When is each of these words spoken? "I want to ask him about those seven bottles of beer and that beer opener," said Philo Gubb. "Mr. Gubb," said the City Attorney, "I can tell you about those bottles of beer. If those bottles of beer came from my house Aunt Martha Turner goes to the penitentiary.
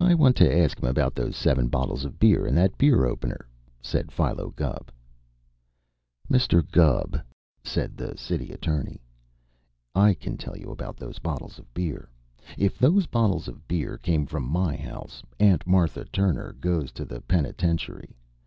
"I 0.00 0.14
want 0.14 0.34
to 0.36 0.50
ask 0.58 0.82
him 0.82 0.88
about 0.88 1.14
those 1.14 1.36
seven 1.36 1.68
bottles 1.68 2.06
of 2.06 2.18
beer 2.18 2.46
and 2.46 2.56
that 2.56 2.78
beer 2.78 3.04
opener," 3.04 3.46
said 3.82 4.10
Philo 4.10 4.48
Gubb. 4.48 4.90
"Mr. 6.30 6.66
Gubb," 6.70 7.20
said 7.62 7.98
the 7.98 8.16
City 8.16 8.50
Attorney, 8.50 9.02
"I 9.94 10.14
can 10.14 10.38
tell 10.38 10.56
you 10.56 10.70
about 10.70 10.96
those 10.96 11.18
bottles 11.18 11.58
of 11.58 11.68
beer. 11.74 12.08
If 12.56 12.78
those 12.78 13.06
bottles 13.06 13.46
of 13.46 13.68
beer 13.68 13.98
came 13.98 14.24
from 14.24 14.44
my 14.48 14.74
house 14.74 15.22
Aunt 15.38 15.66
Martha 15.66 16.06
Turner 16.06 16.54
goes 16.54 16.90
to 16.92 17.04
the 17.04 17.20
penitentiary. 17.20 18.16